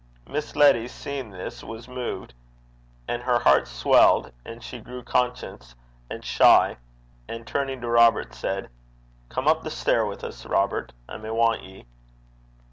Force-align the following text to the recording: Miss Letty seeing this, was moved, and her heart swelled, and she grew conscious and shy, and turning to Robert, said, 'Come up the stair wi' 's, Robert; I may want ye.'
Miss 0.27 0.55
Letty 0.55 0.87
seeing 0.87 1.29
this, 1.29 1.63
was 1.63 1.87
moved, 1.87 2.33
and 3.07 3.21
her 3.21 3.37
heart 3.37 3.67
swelled, 3.67 4.31
and 4.43 4.63
she 4.63 4.79
grew 4.81 5.03
conscious 5.03 5.75
and 6.09 6.25
shy, 6.25 6.77
and 7.27 7.45
turning 7.45 7.81
to 7.81 7.87
Robert, 7.87 8.33
said, 8.33 8.71
'Come 9.29 9.47
up 9.47 9.61
the 9.61 9.69
stair 9.69 10.03
wi' 10.07 10.17
's, 10.27 10.43
Robert; 10.47 10.91
I 11.07 11.17
may 11.17 11.29
want 11.29 11.61
ye.' 11.61 11.85